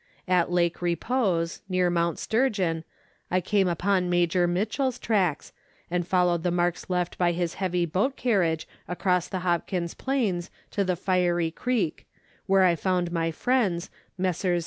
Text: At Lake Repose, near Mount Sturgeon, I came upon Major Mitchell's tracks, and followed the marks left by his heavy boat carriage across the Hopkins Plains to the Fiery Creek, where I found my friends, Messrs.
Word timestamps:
At 0.27 0.49
Lake 0.51 0.81
Repose, 0.81 1.61
near 1.69 1.91
Mount 1.91 2.17
Sturgeon, 2.17 2.83
I 3.29 3.39
came 3.39 3.67
upon 3.67 4.09
Major 4.09 4.47
Mitchell's 4.47 4.97
tracks, 4.97 5.53
and 5.91 6.07
followed 6.07 6.41
the 6.41 6.49
marks 6.49 6.89
left 6.89 7.19
by 7.19 7.33
his 7.33 7.53
heavy 7.61 7.85
boat 7.85 8.17
carriage 8.17 8.67
across 8.87 9.27
the 9.27 9.41
Hopkins 9.41 9.93
Plains 9.93 10.49
to 10.71 10.83
the 10.83 10.95
Fiery 10.95 11.51
Creek, 11.51 12.07
where 12.47 12.63
I 12.63 12.75
found 12.75 13.11
my 13.11 13.29
friends, 13.29 13.91
Messrs. 14.17 14.59